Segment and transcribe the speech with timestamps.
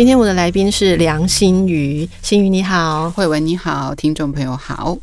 [0.00, 4.96] 今天我的来宾是梁心瑜，心瑜你好，慧文你好，听众朋友好。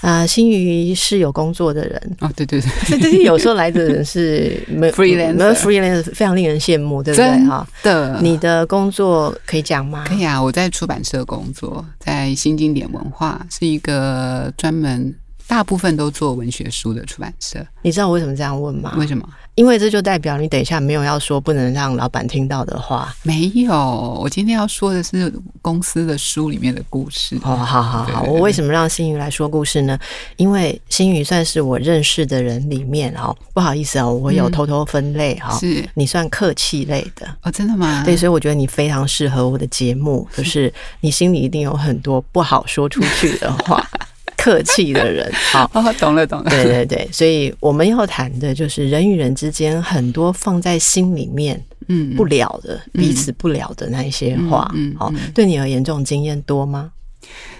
[0.00, 7.46] 啊、呃，心瑜是有工作的人哦，对对对，这这有时候来的人是 没 freelance，没有 freelance，非常令人羡慕，对不对？
[7.46, 10.04] 哈，的，你的工作可以讲吗？
[10.08, 15.14] 可以啊，我在出版社工作，在新经典文化，是一个专门
[15.46, 17.64] 大部分都做文学书的出版社。
[17.82, 18.94] 你知道我为什么这样问吗？
[18.96, 19.28] 为什么？
[19.54, 23.14] 因为这就代表你等一下没有要说不能让老板听到的话。
[23.22, 23.72] 没有，
[24.20, 27.36] 我今天要说的是公司的书里面的故事。
[27.42, 29.96] 哦，好好好，我为什么让新宇来说故事呢？
[30.36, 38.02] 因为新宇算是我认识的人里面哦，不好意思哦，我有偷偷分类哈，是你算客气类的哦，真的吗？
[38.04, 43.86] 对，所以我觉得你非常适合我的节目，就是你心里一定有很多不好说出去的话。
[44.44, 46.50] 客气的人， 好，哦，懂了，懂了。
[46.50, 56.92] 对对对，所以我们要谈的就是人与人之间很多放在心里面，嗯，不了的，嗯、彼此不了的那一些话，嗯，好，对你而言，这种经验多吗？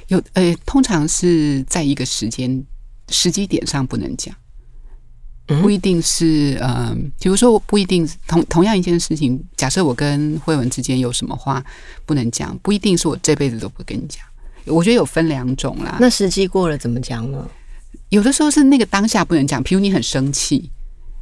[0.08, 2.62] 有，呃，通常是在一个时间
[3.08, 4.36] 时机点上不能讲，
[5.62, 11.64] 不一定是，嗯、呃，比如说，不一定同同样一件事情，假设我跟慧文之间有什么话
[12.05, 14.22] 不能讲，不一定是我这辈子都不跟你讲。
[14.67, 15.97] 我觉得有分两种啦。
[16.01, 17.47] 那时机过了怎么讲呢？
[18.11, 20.70] 有的时候是那个当下不能讲，譬如你很生气，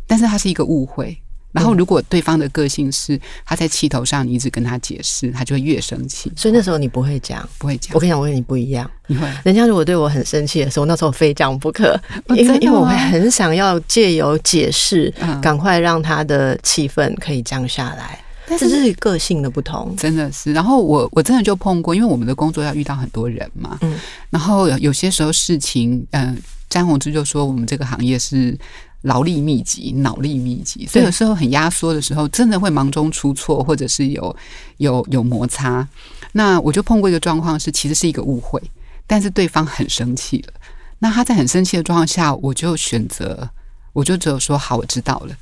[0.07, 1.17] 但是他是一个误会。
[1.53, 6.33] 然后如果对方的个性是他在气头上，你一直跟他解释，他就会越生气。
[6.35, 7.95] 所以那时候你不会讲，不会讲。
[7.95, 8.91] 我跟你讲，我跟你不一样。
[9.07, 9.27] 你会？
[9.45, 11.95] 人家如果对我很生气的时候，那时候非讲不可，
[12.29, 18.19] 因为因为我会很想要借由解释，赶快让他的气氛可以降下来。
[18.53, 20.53] 但是这是个性的不同，真的是。
[20.53, 23.99] 然后我我真的就碰过，因为我们的工作要遇到很多人嘛，嗯，
[24.29, 26.37] 然后有些时候事情，嗯，
[26.69, 28.55] 詹宏志就说我们这个行业是
[29.01, 34.37] 劳力密集、脑力密集，所以有时候很压缩的时候，真的会忙中出错，或者是有
[34.77, 35.89] 有有摩擦。
[36.33, 38.63] 那我就碰过一个状况是，其实是一个误会，
[39.07, 40.53] 但是对方很生气了。
[40.99, 43.49] 那他在很生气的状况下，我就选择，
[43.95, 45.35] 我就只有说好，我知道了，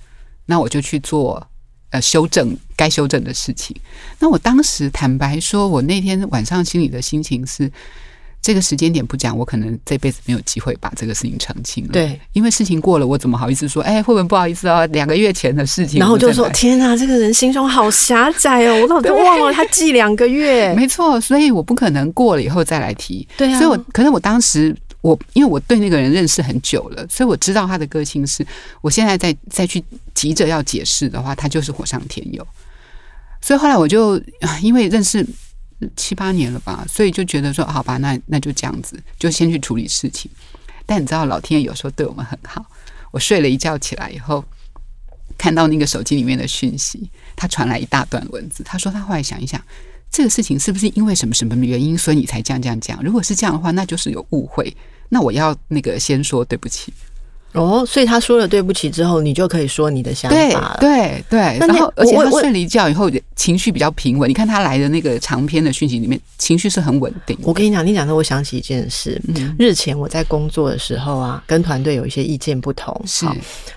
[0.46, 1.44] 那我就去做。
[1.90, 3.76] 呃，修正该修正的事情。
[4.18, 7.70] 那我当时坦白说，我那天晚上心里的心情是，
[8.40, 11.90] 这个时间点不讲，我可能这辈子没有机会把这个事情澄清了。
[11.92, 13.82] 对，因为事情过了，我怎么好意思说？
[13.82, 15.98] 哎，惠文不好意思啊，两个月前的事情。
[15.98, 20.72] 然后我就说：天哪，这个人心胸好狭窄哦，我都都 忘了他记两个月。
[20.74, 23.26] 没错，所以我不可能过了以后再来提。
[23.36, 24.74] 对啊，所以我可能我当时。
[25.02, 28.46] 我因为我对那个人认识很久了，所以我知道他的个性是，
[28.80, 32.46] 我现在再再去急着要解释的话，他就是火上添油。
[33.40, 34.20] 所以后来我就
[34.60, 35.26] 因为认识
[35.96, 40.30] 七八年了吧，所以就觉得说好吧，那那就这样子，就先去处理事情。
[40.84, 42.64] 但你知道，老天爷有时候对我们很好。
[43.10, 44.44] 我睡了一觉起来以后，
[45.38, 48.62] 看到那个手机里面的讯息，他传来一大段文字。
[48.62, 49.58] 他说他后来想一想。
[50.10, 53.00] 这个事情是不是因为什么什么原因，所以你才这样这样讲？
[53.02, 54.76] 如果是这样的话，那就是有误会。
[55.08, 56.92] 那我要那个先说对不起。
[57.52, 60.78] 哦，所以他说了对不起之后，你就可以说你的想法了。
[60.80, 61.66] 对对对。
[61.66, 64.30] 然后，而且他睡了一觉以后，情绪比较平稳。
[64.30, 67.36] 你看他来的那个长篇的讯息里面，情绪是很稳定。
[67.42, 69.20] 我跟你讲，你讲的我想起一件事。
[69.28, 69.54] 嗯。
[69.58, 73.00] 日前我在工作的时候啊，跟团队有一些意见不同。
[73.04, 73.26] 是。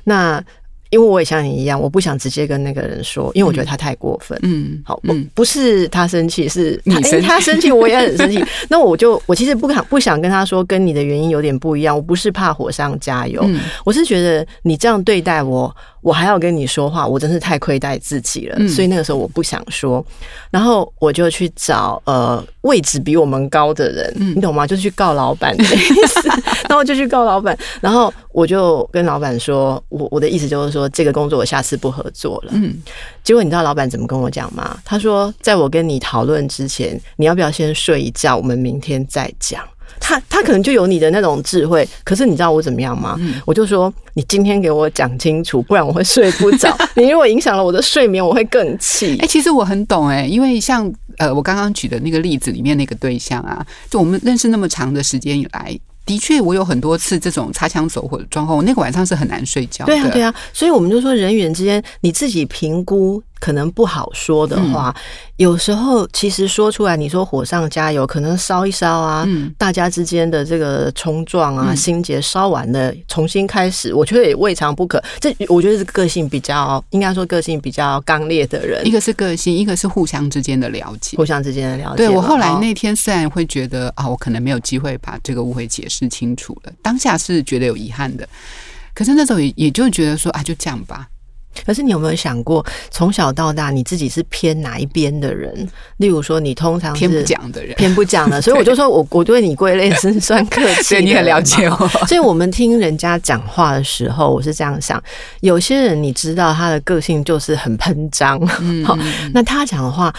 [0.03, 0.43] 那。
[0.93, 4.37] 因为我也像你一样，我不想直接跟那个人说，因为我觉得他太过分。
[4.43, 8.45] 嗯，好，不不是他生气，是他生气，他生气，我也很 生气。
[8.69, 11.95] 那我就我其实不想不想跟他说，跟你的原因有点不一样。
[11.95, 13.43] 我不是怕火上加油，
[13.83, 15.75] 我是觉得你这样对待我。
[16.03, 20.05] 我还要跟你说话，我真是太亏待自己了，嗯、所以那个时候我不想说，
[20.51, 24.67] 然后我就去找呃位置比我们高的人，嗯、你懂吗？
[24.67, 25.67] 就去告老板的意
[26.07, 26.29] 思，
[26.69, 32.51] 然后就去告老板，然后我就跟老板说，我我的意思就是说这个工作我下次不合作了。
[32.53, 32.75] 嗯，
[33.23, 34.77] 结果你知道老板怎么跟我讲吗？
[34.83, 38.35] 他说，在我跟你讨论之前，你要不要先睡一觉？
[38.35, 39.63] 我们明天再讲。
[39.99, 43.15] 他他可能就有你的那种智慧，可是你知道我怎么样吗？
[43.19, 46.75] 嗯、我就说你今天给我讲清楚，不然我会睡不着。
[46.95, 49.13] 你如果影响了我的睡眠，我会更气。
[49.17, 59.85] 哎、欸，其实我很懂哎、欸，因为像呃我刚刚举的那个例子里面那个对象啊，就我们认识那么长的时间以来，的确我有很多次这种擦枪走火的状况，我那个晚上是很难睡觉。
[59.85, 63.21] 对啊，对啊，所以我们就说人与人之间，你自己评估。
[63.43, 65.01] 可能不好说的话，嗯、
[65.35, 75.03] 有时候其实说出来，你说火上加油，可能烧一烧啊，嗯、大家之间的这个冲撞啊，嗯、心结烧完了，重新开始，我觉得也未尝不可。
[75.19, 81.97] 这我觉得是个性比较，应该说个性比较刚烈的人，一个是个性，一个是互相之间的了解，互相之间的了解。
[81.97, 88.25] 对，我后来那天虽然会觉得啊，我可能没有机会把这个误会解释清楚了，当下是觉得有遗憾的，
[88.93, 91.09] 可是那时候也也就觉得说啊，就这样吧。
[91.65, 95.67] 可是你有没有想过，从小到大你自己是偏哪一边的人？
[95.97, 98.39] 例如说，你通常是偏不讲的人，偏不讲的。
[98.41, 101.87] 所以我就说我我对你归类是算客气，对你很了解我。
[102.07, 105.01] 所以我们听人家讲话的时候，我是这样想：
[105.41, 108.39] 有些人你知道他的个性就是很喷张，
[109.33, 110.13] 那他讲的话，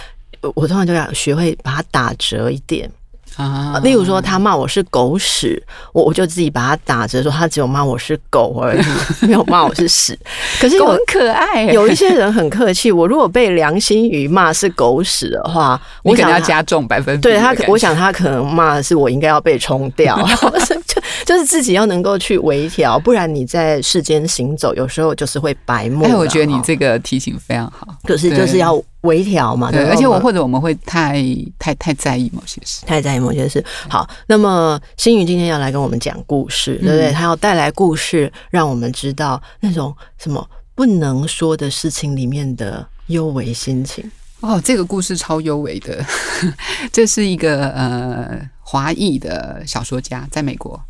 [0.55, 2.91] 我通常就要学会把它打折一点。
[3.37, 5.61] 啊，例如说他骂我是狗屎，
[5.93, 8.83] 我我就自己把他打折，说他只有骂我是狗而已，
[9.27, 10.19] 没有骂我是屎。
[10.61, 12.93] 可是狗很可爱，有一些人很客气。
[12.93, 17.23] 我如果被梁心瑜骂是狗屎的话，我可能要加重百分比。
[17.23, 20.17] 对他，我想他可能骂的是我应该要被冲掉，
[20.87, 21.03] 就
[21.35, 26.05] 就是自己要能够去微调，不然你在世间行走，有时候就是会白目。
[26.05, 28.83] 哎，我觉得你这个提醒非常好，可是就是要。
[29.05, 31.23] 微调嘛，对，而且我或者我们会太
[31.59, 33.63] 太太在意某些事，太在意某些事。
[33.87, 37.13] 好，那么星宇今天要来跟我们讲故事，对不对？
[37.13, 44.11] 他要带来故事，让我们知道那种什么不能说的事情里面的幽微心情。
[44.41, 46.03] 哦，这个故事超幽微的，
[46.91, 50.83] 这是一个呃华裔的小说家，在美国，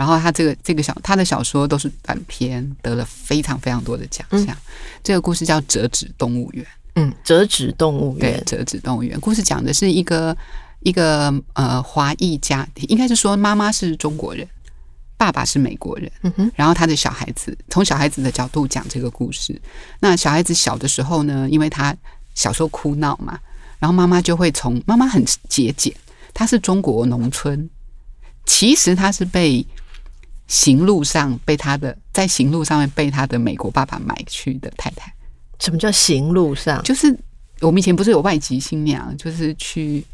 [0.00, 4.46] 然后他这个这个小他的小说都是短篇，得了非常非常多的奖项。
[4.46, 4.56] 嗯、
[5.04, 6.64] 这个故事叫《折纸动物园》。
[6.94, 8.32] 嗯，折纸动物园。
[8.32, 10.34] 对，折纸动物园故事讲的是一个
[10.78, 14.48] 一个呃华裔家庭，应该是说妈妈是中国人，
[15.18, 16.10] 爸爸是美国人。
[16.22, 19.60] 嗯哼，然后他的小孩子从小孩子的角度讲这个故事。
[20.00, 21.94] 那小孩子小的时候呢，因为他
[22.34, 23.38] 小时候哭闹嘛，
[23.78, 25.94] 然后妈妈就会从妈妈很节俭，
[26.32, 27.68] 她是中国农村，
[28.46, 29.66] 其实她是被
[30.50, 35.10] 行路上被他的在行路上面被他的美国爸爸买去的太太。
[35.60, 36.82] 什么叫行路上？
[36.82, 37.16] 就是
[37.60, 40.04] 我们以前不是有外籍新娘，就是去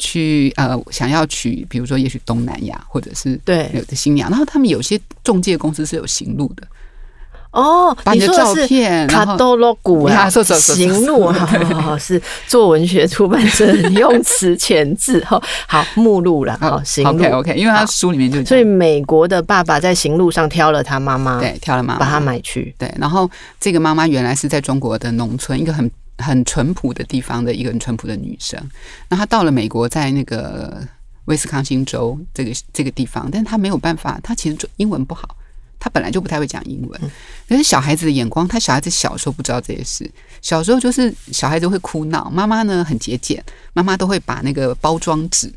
[0.00, 6.66] 去呃，想要娶，比如说也许东南亚或者是对有的新娘，然后他们有些中介公司是有行路的。
[7.54, 23.30] 哦，把你的照片，卡多罗古啊， 行路哈，是做文学出版社用词遣字哈，好目录了哈，行路 OK OK，因为他书里面就所以美国的爸爸在行路上挑了他妈妈，对，挑了妈妈，把他买去，对，然后
[23.60, 28.60] 这个妈妈原来是在中国的农村，一个很很淳朴的地方的一个很淳朴的女生，
[29.08, 30.82] 那她到了美国，在那个
[31.26, 35.36] 威斯康星州这个这个地方，但是她没有办法，她其实英文不好。
[35.84, 37.00] 他本来就不太会讲英文，
[37.46, 40.10] 可是小孩子的眼光，他小孩子小时候不知道这些事。
[40.40, 43.44] 小时候就是小孩子会哭闹，妈妈呢很节俭，
[43.74, 45.52] 妈妈都会把那个包装纸，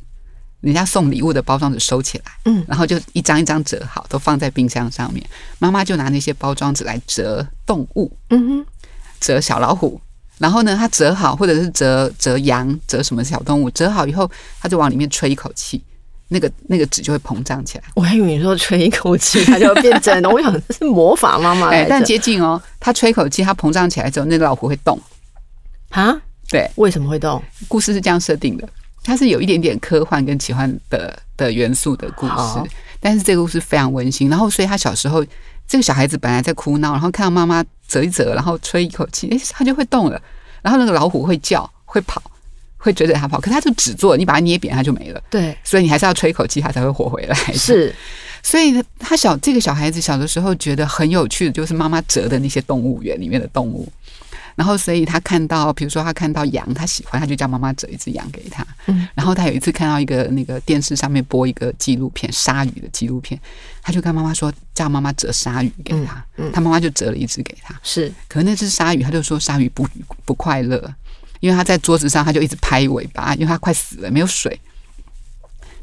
[0.60, 5.26] 人家送礼物的包装纸收起来，嗯，然后就一张一张折好，都放在冰箱上面。
[5.60, 8.66] 妈妈就拿那些包装纸来折动物，嗯哼，
[9.22, 10.02] 折小老虎，
[10.40, 14.30] 然后呢，他折好或者是折折羊，折什么小动物，折好以后，
[14.60, 15.82] 他就往里面吹一口气。
[16.30, 17.84] 那个那个纸就会膨胀起来。
[17.96, 21.70] 我还以为你说吹一口气它就会变真的， 我想是魔法妈妈。
[21.70, 25.00] 哎，但接近哦，他吹一口气，它膨胀起来之后，那个老虎会动。
[25.90, 26.16] 啊？
[26.50, 27.42] 对，为什么会动？
[27.68, 28.68] 故事是这样设定的，
[29.04, 32.68] 它是有一点点科幻跟奇幻的的元素的故事，好
[33.00, 34.30] 但是这个故事非常温馨。
[34.30, 35.26] 然后，所以他小时候，
[35.68, 40.22] 这个小孩子本来在哭闹，然后看到妈妈折一折，然后吹一口气，哎，他就会动了。
[40.62, 42.22] 然后那个老虎会叫，会跑。
[42.78, 45.22] 会追着它跑，可是它就只做，你把它捏扁，它就没了。
[45.30, 47.36] 对，所以你还是要吹一口气，它才会活回来。
[47.54, 47.94] 是，
[48.42, 53.88] 所以他小这个小孩子小的时候觉得很有趣的，就是妈妈折的那些动物园里面的动物。
[54.56, 58.66] 然后，所以他看到，比如说他看到羊，他喜欢，他就叫妈妈折一只羊给他。
[58.88, 59.07] 嗯。
[59.14, 63.40] 然后他有一次看到一个那个电视上面播一个纪录片，鲨鱼的纪录片，
[63.84, 66.26] 他就跟妈妈说，叫妈妈折鲨鱼给他。
[66.38, 66.52] 嗯。
[66.52, 67.80] 他妈妈就折了一只给他。
[67.84, 68.12] 是。
[68.28, 69.88] 可是那只鲨鱼，他就说鲨鱼不
[70.26, 70.92] 不快乐。
[71.40, 74.60] 因为他在桌子上，他就一直拍尾巴，因为他快死了，没有水，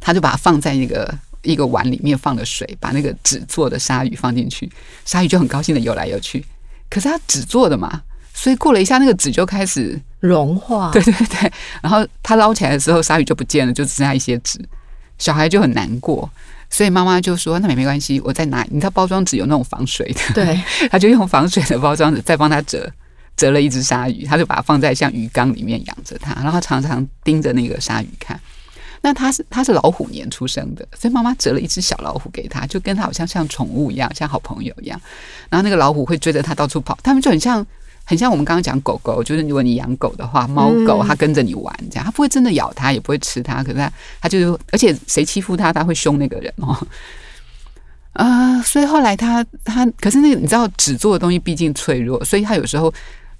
[0.01, 4.71] 他就把它放在那个一个碗里面，放了水，把那个纸做的鲨鱼放进去，
[5.05, 6.45] 鲨鱼就很高兴的游来游去。
[6.91, 10.91] 可是它纸做的嘛，所以过了一下，那个纸就开始融化。
[10.95, 14.59] 对对对，然后他捞起来的时候，鲨鱼就不见了，就只剩下一些纸。
[15.17, 16.29] 小孩就很难过，
[16.69, 18.67] 所以妈妈就说：“那没没关系，我再拿。
[18.69, 22.91] 你知道包装纸有那种防水的，对， 他就用防水的包装纸再帮他折。”
[23.37, 28.39] 折了一只鲨鱼，他就把它放在像鱼缸里面养着它，然后他常常盯着那个鲨鱼看。
[29.01, 34.99] 那他是他是老虎年出生的，所以妈妈折了一只小老虎给他，就跟他好像像宠物一样，像好朋友一样。
[35.51, 37.67] 然后那个老虎会追着他到处跑，他们就很像
[38.05, 46.73] 很像我们刚刚讲狗狗，就是如果你养狗的话，猫狗它跟着你玩，这样它不会真的咬它，也不会吃它，可是它它就而且谁欺负它，它会凶那个人哦。
[48.15, 52.93] 啊、 呃，所以后来他他可是那个你知道纸做的东西毕竟脆弱，所以他有时候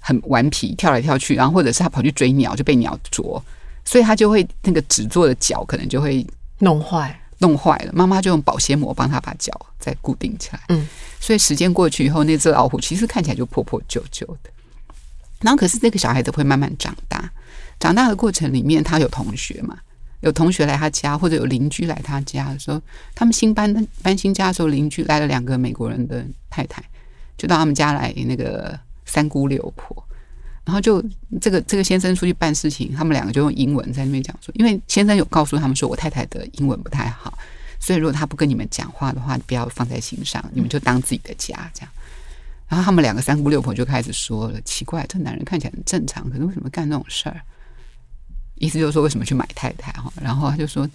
[0.07, 3.41] 很顽皮，跳来跳去，然后或者是他跑去追鸟就被鸟啄，
[3.83, 6.23] 所以他就会那个纸做的脚可能就会
[6.59, 7.91] 弄坏，弄坏了。
[7.91, 10.59] 妈妈就用保鲜膜帮他把脚再固定起来。
[10.69, 10.87] 嗯，
[11.19, 14.51] 所以时间过去以后，那只老虎其实看起来就破破旧旧的。
[15.41, 17.27] 然后可是那个小孩子会慢慢长大，
[17.79, 19.75] 长大的过程里面，他有同学嘛。
[20.21, 22.81] 有同学来他家，或者有邻居来他家的时候，
[23.13, 23.71] 他们新搬
[24.01, 26.83] 搬新家的时候，邻居来了两个美国人的太太，
[27.37, 30.03] 就到他们家来那个三姑六婆，
[30.63, 31.03] 然后就
[31.39, 37.37] 这个这个先生出去办事情，他们两个就用英文在那边讲说，因为先生有告诉他们说，我太太的英文不太好，
[37.79, 41.91] 所以如果他不跟你们讲话的话，不要放在心上，你们就当自己的家这样。
[42.67, 47.39] 然后他们两个三姑六婆就开始说了，奇怪，这男人看起来很正常，可是为什么干那种事儿？
[48.55, 50.11] 意思就是说，为什么去买太太哈？
[50.19, 50.89] 然后他就说，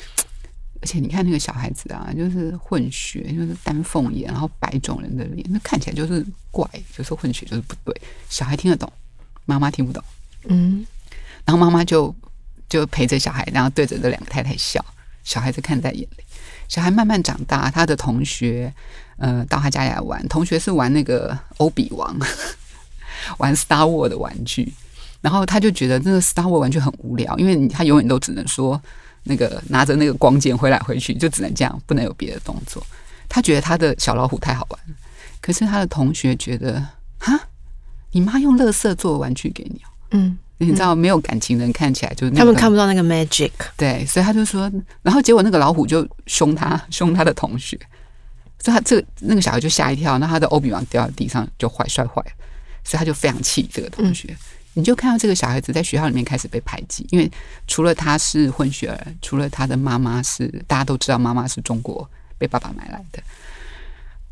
[0.82, 8.00] 而且你看那个小孩子啊，就是混血，就是丹凤眼，然后白种人的脸，那看起来就是怪，就是混血就是不对。
[8.28, 8.90] 小孩听得懂，
[9.44, 10.02] 妈妈听不懂。
[10.44, 10.87] 嗯，
[11.44, 12.14] 然后妈妈就
[12.68, 14.84] 就陪着小孩，然后对着这两个太太笑。
[15.22, 16.25] 小孩子看在眼里，
[16.66, 18.72] 小孩慢慢长大，他的同学
[19.18, 22.18] 呃到他家里来玩，同学是玩那个欧比王，
[23.37, 24.72] 玩 Star War 的玩具。
[25.20, 28.80] 然后他就觉得那个 Star Wars 玩具很无聊，因为他永远都只能说
[29.25, 32.85] 那个拿着那个光剑挥来挥去，就只能这样，不能有别的动作。
[33.29, 34.95] 他觉得他的小老虎太好玩了，
[35.41, 36.85] 可是他的同学觉得，
[37.19, 37.39] 哈，
[38.12, 44.71] 你妈用乐色做玩具给你哦，嗯，你知道没有感情的人看起来就是他们看不到那个 magic，对，所以他就说，
[45.03, 47.79] 然后结果那个老虎就凶他，凶他的同学，
[48.59, 52.33] 所以他这个那个小孩就吓一跳，那他的欧比王掉在地上就坏摔坏了，
[52.83, 54.29] 所以他就非常气这个同学。
[54.33, 54.37] 嗯
[54.75, 57.31] 你就看到这个小孩子在学校里面开始被排挤，因为
[57.67, 62.09] 除了他是混血儿，除了他的妈妈是大家都知道妈妈是中国
[62.39, 63.21] 被爸爸买来的，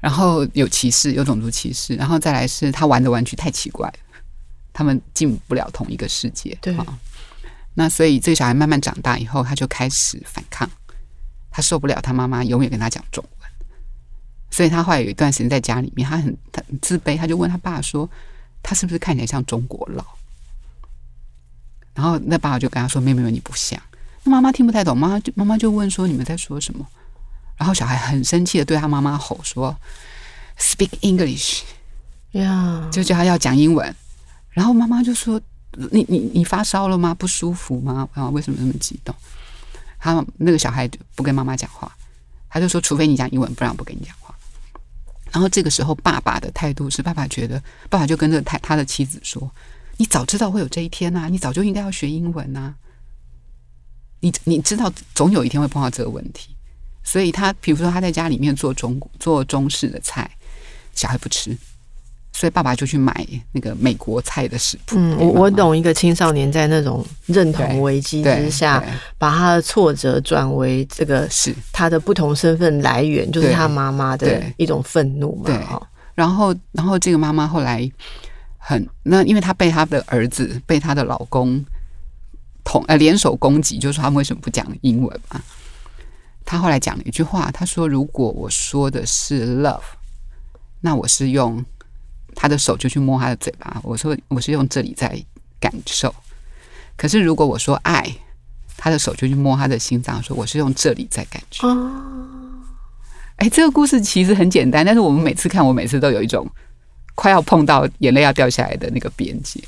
[0.01, 3.95] 然后有歧视，有种族歧视，然后再来是他玩的玩具太奇怪了，
[4.73, 6.57] 他们进不了同一个世界。
[6.63, 6.87] 对啊，
[7.75, 10.71] 那所以这个小孩慢慢长大以后，他就开始反抗，
[11.51, 13.51] 他受不了他妈妈永远跟他讲中文，
[14.53, 18.09] 所以他后来有一段时间在家里面，他很他很自卑，他就问他爸说，
[18.63, 20.05] 他是不是看起来像中国佬？
[21.95, 23.81] 然后那爸爸就跟他说：“妹妹，你不像。”
[24.25, 26.87] 那妈妈听不太懂，妈妈就妈妈就问说：“你们在说什么？”
[27.57, 29.77] 然后小孩很生气的对他妈妈吼说
[30.59, 31.63] ：“Speak English。”
[32.33, 33.95] 呀，就叫他要讲英文。
[34.51, 35.41] 然后妈妈就说
[35.91, 37.15] ：“你你你发烧了吗？
[37.15, 38.09] 不舒服吗？
[38.13, 39.15] 啊，为什么那么激动？”
[39.99, 41.91] 他那个小孩就不跟妈妈讲话，
[42.49, 44.33] 他就说：“除非你讲英文，不然我不跟你讲话。”
[45.33, 49.51] 然后这个时候，爸爸的态度是：爸爸觉得，爸爸就跟着他他的妻子说。
[49.99, 51.29] 你早知道会有这一天呐、啊！
[51.29, 52.75] 你早就应该要学英文呐、啊！
[54.21, 56.57] 你你知道总有一天会碰到这个问题，
[57.05, 60.31] 所以他比如说他在家里面做中做中式的菜，
[60.95, 61.57] 小孩不吃，
[62.33, 64.97] 所以爸爸就去买那个美国菜的食谱。
[64.99, 68.85] 嗯，我我懂一个青少年在那种认同危机之下，
[69.19, 75.45] 把他的挫折转为这个是他的不同身份来源，就是他妈妈的一种愤怒嘛。
[75.47, 75.61] 对，
[76.15, 77.91] 然后然后这个妈妈后来。
[78.69, 81.65] 很那，因为她被她的儿子、被她的老公
[82.63, 85.41] 同呃联手攻击，就是说他们为什么不讲英文嘛？
[86.45, 89.81] 她后来讲了一句话，她说：“如果我说的是 love，
[90.83, 91.65] 那我是用
[92.35, 95.19] 她的手就去摸她的嘴巴，我说我是用这里在
[95.59, 96.15] 感受。
[96.95, 98.07] 可是如果我说爱，
[98.77, 101.91] 她的手就去摸他的心脏，说我是用这里在感觉。”哦，
[103.37, 106.47] 哎，这个故事其实很简单，但是我们每次看，我每次都有一种。
[107.19, 109.61] 快要碰到眼泪要掉下来的那个边界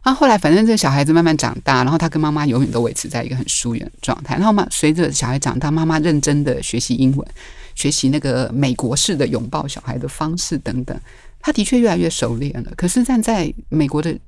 [0.00, 0.14] 啊！
[0.14, 4.36] 后来反正这个小孩子慢慢长大，然后他跟妈妈永远都维持在一个很疏远的状态。
[4.36, 7.28] 然后嘛，随着小孩长大，妈妈认真的学习英文，
[7.74, 10.98] 学习那个美国式的拥抱小孩的方式等等，
[11.40, 12.72] 他的确越来越熟练了。
[12.74, 14.18] 可是站在美国的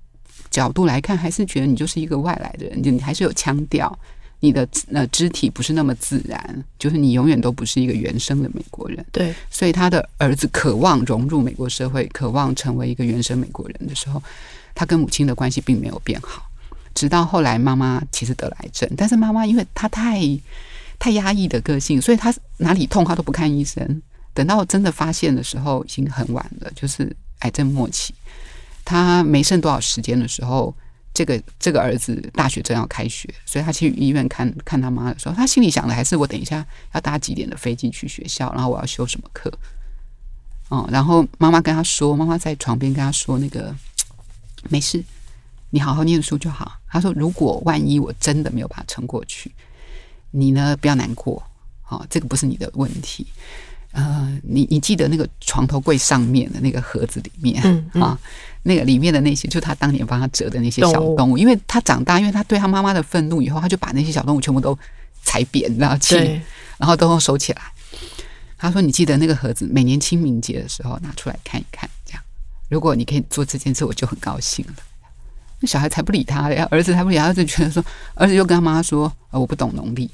[0.51, 3.99] 角度来看，还是觉得你就是一个外来的人，你还是有腔调。
[4.45, 9.03] 你的呃肢体不是那么自然，就是你永远都不是一个原生的美国人。
[9.11, 14.23] 对，所以他的儿子渴望融入美国社会，渴望成为一个原生美国人的时候，
[14.75, 16.43] 他跟母亲的关系并没有变好。
[16.95, 20.21] 直到后来，妈妈其实得了癌症，但是妈妈因为她太
[20.99, 24.03] 太压抑的个性，所以她哪里痛她都不看医生。
[24.35, 28.13] 等到真的发现的时候，已经很晚了，就是癌症末期，
[28.85, 30.75] 她没剩多少时间的时候。
[31.15, 39.51] 这个这个儿子大学正要开学，所以他去医院看看他妈的时候，他心里想的还是我等一下要搭几点的飞机去学校，然后我要修什么课。
[40.71, 43.73] 哦，然后妈妈跟他说，妈妈在床边跟他说，那个
[44.71, 45.05] 没事，
[45.71, 46.81] 你好好念书就好。
[46.89, 49.53] 他说，如果万一我真的没有把它撑过去，
[50.33, 51.41] 你呢不要难过，
[51.83, 53.27] 好、这个不是你的问题。
[53.95, 58.19] 呃，你你记得那个床头柜上面的那个盒子里面，嗯嗯、啊，
[58.65, 64.77] 那个里面的那些，就他当年帮他折的那些小动物，动物因为他长大，因为他对他妈妈的愤怒以后，他就把那些小动物全部都
[65.23, 66.17] 踩扁，然后气，
[66.77, 67.63] 然后都收起来。
[68.59, 72.23] 他说：“你记得那个盒子，每年清明节的时候拿出来看一看，这样，
[72.69, 74.75] 如果你可以做这件事，我就很高兴了。”
[75.61, 77.85] 那小孩才不理他呀，儿子才不理他，儿子觉得说，
[78.15, 80.11] 儿子就跟他妈说：“呃，我不懂农历。”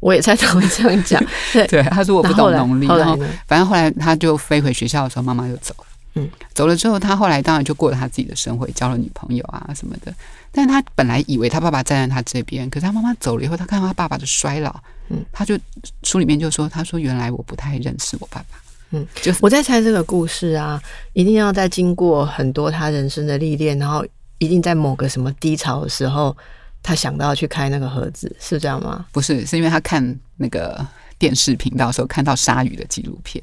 [0.00, 1.20] 我也猜他会这样讲，
[1.52, 5.84] 对，对，他说我不懂农历，然后反正后来他就飞回学校的时候，妈妈就走了。
[6.14, 10.12] 嗯，走了之后，他后来当然就过了他自己的生活，交了女朋友啊什么的。
[10.52, 14.74] 但是他本来以为他爸爸站在他这边，可是他妈妈走了以后，他看到他爸爸的衰老，
[15.08, 15.58] 嗯，他就
[16.04, 18.58] 书里面就说，他说原来我不太认识我爸爸。
[18.92, 20.80] 嗯，就我在猜这个故事啊，
[21.12, 24.04] 一定要在经过很多他人生的历练，然后
[24.38, 26.36] 一定在某个什么低潮的时候。
[26.82, 29.04] 他想到要去开那个盒子，是这样吗？
[29.12, 30.86] 不是，是因为他看那个
[31.18, 33.42] 电视频道的时候看到鲨鱼的纪录片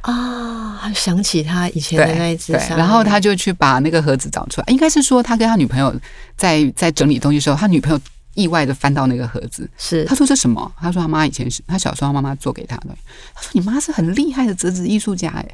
[0.00, 4.66] 啊，想起他以前的那一只鲨鱼，然后他就去把那个盒子找出来。
[4.68, 5.94] 应该是说，他跟他女朋友
[6.36, 8.00] 在在整理东西的时候，他女朋友
[8.34, 10.70] 意外的翻到那个盒子，是他说这什么？
[10.78, 12.88] 他说他妈以前是他小时候他妈妈做给他的。
[13.34, 15.46] 他说你妈是很厉害的折纸艺术家哎，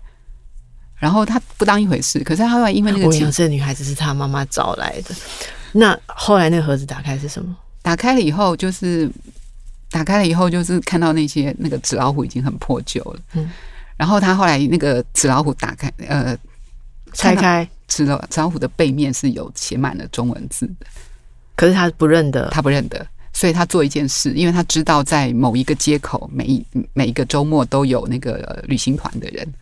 [0.97, 5.14] 然后他不当一回事，可是他后来因为那个，我想这个女孩子是他妈妈找来的。
[5.73, 7.57] 那后来那个盒子打开是什么？
[7.83, 9.11] 打开了以后就是
[9.91, 13.21] 打开了以后就是看到那些那个纸老虎已经很破旧了。
[13.35, 13.50] 嗯，
[13.97, 16.37] 然后他后来那个纸老虎打开呃
[17.15, 20.87] 拆开纸老纸老虎的背面是有写满了中文字的，
[21.57, 29.55] 可是他不认得，他不认得，所以他做一件事，因为他知道在某一个街口每一每一个周末都有那个旅行团的人。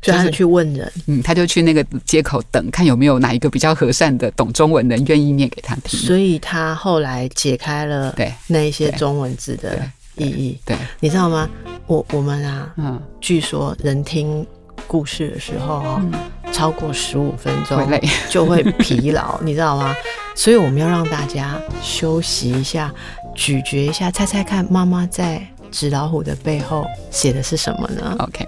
[0.00, 6.00] 就他去问人，嗯，他就去那个街口等，看有没有哪一个比较和善的、懂中文的人愿意念给他听。
[6.00, 9.78] 所以他后来解开了对那一些中文字的
[10.16, 10.58] 意义。
[10.64, 11.48] 对，你知道吗？
[11.86, 14.46] 我我们啊，嗯，据说人听
[14.86, 16.02] 故事的时候啊，
[16.52, 17.86] 超过十五分钟
[18.30, 19.94] 就会疲劳，你知道吗？
[20.34, 22.90] 所以我们要让大家休息一下，
[23.34, 28.46] 咀嚼一下，猜猜看，妈妈在纸老虎的背后写的是什么呢？OK。